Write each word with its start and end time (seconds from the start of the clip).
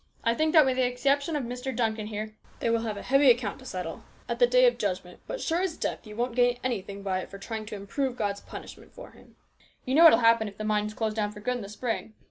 I 0.23 0.33
think 0.33 0.53
that, 0.53 0.65
with 0.65 0.77
the 0.77 0.87
exception 0.87 1.35
of 1.35 1.43
Mr. 1.43 1.75
Duncan 1.75 2.07
here, 2.07 2.33
they 2.59 2.71
will 2.71 2.79
have 2.81 2.97
a 2.97 3.03
heavy 3.03 3.29
account 3.29 3.59
to 3.59 3.65
settle 3.65 4.03
at 4.27 4.39
the 4.39 4.47
day 4.47 4.65
of 4.65 4.79
judgment. 4.79 5.19
But, 5.27 5.39
sure 5.41 5.61
as 5.61 5.77
death, 5.77 6.07
you 6.07 6.15
won't 6.15 6.35
gain 6.35 6.57
anything 6.63 7.03
by 7.03 7.23
trying 7.25 7.67
to 7.67 7.75
improve 7.75 8.17
God's 8.17 8.41
punishment 8.41 8.95
for 8.95 9.13
'em. 9.15 9.35
You 9.85 9.93
know 9.93 10.03
what'll 10.03 10.17
happen 10.17 10.47
if 10.47 10.57
the 10.57 10.63
mines 10.63 10.95
close 10.95 11.13
down 11.13 11.31
for 11.31 11.39
good 11.39 11.57
in 11.57 11.61
the 11.61 11.69
spring. 11.69 12.15